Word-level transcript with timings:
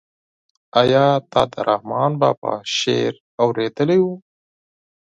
آیا 0.81 1.05
تا 1.31 1.41
د 1.51 1.53
رحمان 1.69 2.11
بابا 2.21 2.53
شعر 2.77 3.13
اورېدلی 3.43 3.99
و؟ 4.01 4.05